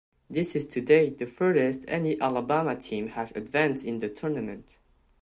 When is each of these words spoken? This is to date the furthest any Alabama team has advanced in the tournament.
This 0.31 0.55
is 0.55 0.65
to 0.69 0.81
date 0.81 1.19
the 1.19 1.27
furthest 1.27 1.85
any 1.87 2.19
Alabama 2.19 2.75
team 2.75 3.09
has 3.09 3.31
advanced 3.35 3.85
in 3.85 3.99
the 3.99 4.09
tournament. 4.09 4.79